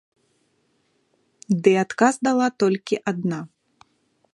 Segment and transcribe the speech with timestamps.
[1.67, 3.39] Ды адказ дала толькі адна.